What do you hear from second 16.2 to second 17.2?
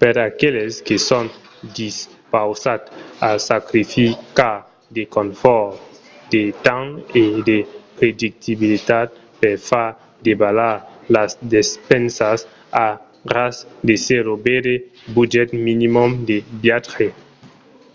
de viatge